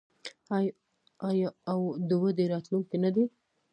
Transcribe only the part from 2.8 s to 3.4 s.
نه دی؟